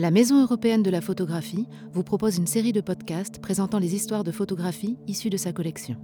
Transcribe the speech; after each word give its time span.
La 0.00 0.12
Maison 0.12 0.40
européenne 0.40 0.84
de 0.84 0.90
la 0.90 1.00
photographie 1.00 1.66
vous 1.92 2.04
propose 2.04 2.38
une 2.38 2.46
série 2.46 2.72
de 2.72 2.80
podcasts 2.80 3.40
présentant 3.40 3.80
les 3.80 3.96
histoires 3.96 4.22
de 4.22 4.30
photographie 4.30 4.96
issues 5.08 5.28
de 5.28 5.36
sa 5.36 5.52
collection. 5.52 5.96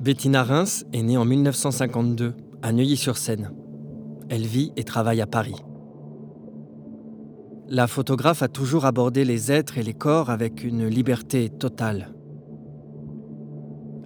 Bettina 0.00 0.42
Reims 0.42 0.84
est 0.92 1.02
née 1.02 1.16
en 1.16 1.24
1952 1.24 2.34
à 2.60 2.72
Neuilly-sur-Seine. 2.72 3.52
Elle 4.28 4.46
vit 4.46 4.72
et 4.74 4.82
travaille 4.82 5.20
à 5.20 5.28
Paris. 5.28 5.54
La 7.68 7.86
photographe 7.86 8.42
a 8.42 8.48
toujours 8.48 8.84
abordé 8.84 9.24
les 9.24 9.52
êtres 9.52 9.78
et 9.78 9.84
les 9.84 9.94
corps 9.94 10.30
avec 10.30 10.64
une 10.64 10.88
liberté 10.88 11.50
totale. 11.50 12.12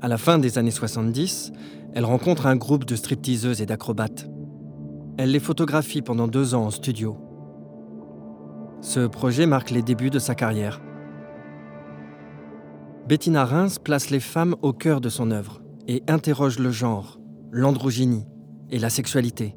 À 0.03 0.09
la 0.09 0.19
fin 0.19 0.39
des 0.39 0.59
années 0.59 0.71
70, 0.71 1.51
elle 1.95 2.05
rencontre 2.05 2.45
un 2.45 2.57
groupe 2.57 2.85
de 2.85 2.95
stripteaseuses 2.95 3.62
et 3.62 3.67
d'acrobates. 3.67 4.29
Elle 5.19 5.31
les 5.31 5.41
photographie 5.41 6.01
pendant 6.01 6.27
deux 6.27 6.55
ans 6.55 6.65
en 6.65 6.71
studio. 6.71 7.18
Ce 8.81 9.07
projet 9.07 9.45
marque 9.45 9.71
les 9.71 9.82
débuts 9.82 10.11
de 10.11 10.19
sa 10.19 10.35
carrière. 10.35 10.81
Bettina 13.07 13.45
Reims 13.45 13.79
place 13.79 14.09
les 14.09 14.21
femmes 14.21 14.57
au 14.63 14.72
cœur 14.72 15.03
de 15.03 15.11
son 15.11 15.31
œuvre 15.31 15.61
et 15.86 16.03
interroge 16.09 16.59
le 16.59 16.71
genre, 16.71 17.19
l'androgynie 17.50 18.25
et 18.71 18.79
la 18.79 18.89
sexualité. 18.89 19.55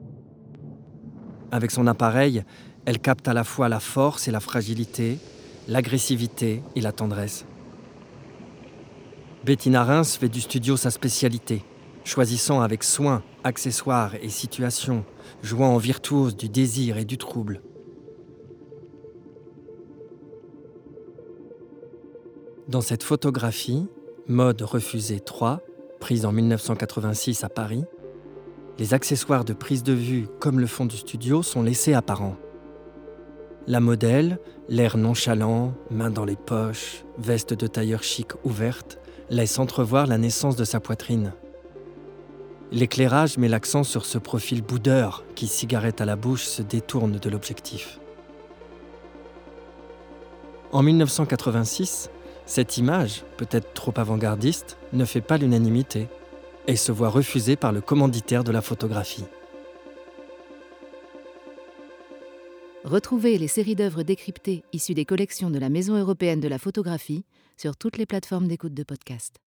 Avec 1.52 1.71
son 1.71 1.87
appareil, 1.87 2.43
elle 2.85 2.99
capte 2.99 3.27
à 3.29 3.34
la 3.34 3.45
fois 3.45 3.70
la 3.70 3.79
force 3.79 4.27
et 4.27 4.31
la 4.31 4.41
fragilité, 4.41 5.20
l'agressivité 5.70 6.63
et 6.76 6.81
la 6.81 6.91
tendresse. 6.91 7.45
Bettina 9.45 9.84
Reims 9.85 10.17
fait 10.17 10.27
du 10.27 10.41
studio 10.41 10.76
sa 10.76 10.91
spécialité, 10.91 11.63
choisissant 12.05 12.61
avec 12.61 12.83
soin 12.83 13.23
accessoires 13.43 14.15
et 14.21 14.29
situations, 14.29 15.03
jouant 15.43 15.73
en 15.73 15.77
virtuose 15.77 16.37
du 16.37 16.47
désir 16.47 16.97
et 16.97 17.03
du 17.03 17.17
trouble. 17.17 17.61
Dans 22.70 22.81
cette 22.81 23.03
photographie, 23.03 23.87
Mode 24.27 24.62
refusée 24.62 25.20
3, 25.20 25.62
prise 25.99 26.25
en 26.25 26.31
1986 26.31 27.43
à 27.43 27.49
Paris, 27.49 27.84
les 28.79 28.93
accessoires 28.93 29.45
de 29.45 29.53
prise 29.53 29.84
de 29.84 29.93
vue 29.93 30.27
comme 30.40 30.59
le 30.59 30.67
fond 30.67 30.85
du 30.85 30.97
studio 30.97 31.43
sont 31.43 31.63
laissés 31.63 31.93
apparents. 31.93 32.35
La 33.67 33.79
modèle, 33.79 34.40
l'air 34.67 34.97
nonchalant, 34.97 35.73
main 35.90 36.09
dans 36.09 36.25
les 36.25 36.35
poches, 36.35 37.03
veste 37.17 37.53
de 37.53 37.67
tailleur 37.67 38.03
chic 38.03 38.31
ouverte, 38.43 38.99
laisse 39.29 39.57
entrevoir 39.59 40.07
la 40.07 40.17
naissance 40.17 40.55
de 40.55 40.65
sa 40.65 40.79
poitrine. 40.79 41.34
L'éclairage 42.71 43.38
met 43.38 43.48
l'accent 43.48 43.84
sur 43.84 44.05
ce 44.05 44.18
profil 44.18 44.62
boudeur 44.62 45.24
qui, 45.35 45.48
cigarette 45.48 46.02
à 46.02 46.05
la 46.05 46.16
bouche, 46.16 46.46
se 46.46 46.62
détourne 46.62 47.20
de 47.20 47.30
l'objectif. 47.30 47.99
En 50.71 50.82
1986, 50.82 52.10
cette 52.46 52.77
image, 52.77 53.24
peut-être 53.38 53.74
trop 53.74 53.93
avant-gardiste, 53.96 54.77
ne 54.93 55.05
fait 55.05 55.21
pas 55.21 55.38
l'unanimité 55.38 56.08
et 56.68 56.76
se 56.76 56.91
voit 56.91 57.10
refusée 57.10 57.55
par 57.55 57.71
le 57.71 57.82
commanditaire 57.82 58.43
de 58.43 58.52
la 58.52 58.62
photographie. 58.62 59.26
Retrouvez 62.84 63.38
les 63.38 63.48
séries 63.48 63.76
d'œuvres 63.76 64.03
décryptées 64.03 64.63
issues 64.74 64.94
des 64.94 65.06
collections 65.06 65.50
de 65.50 65.58
la 65.58 65.69
Maison 65.69 65.97
européenne 65.97 66.40
de 66.40 66.47
la 66.47 66.59
photographie 66.59 67.25
sur 67.58 67.78
toutes 67.78 67.97
les 67.97 68.06
plateformes 68.06 68.47
d'écoute 68.47 68.74
de 68.74 68.84
podcast. 68.84 69.44